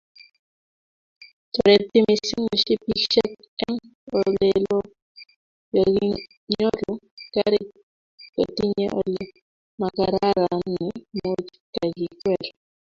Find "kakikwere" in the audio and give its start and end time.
11.75-12.47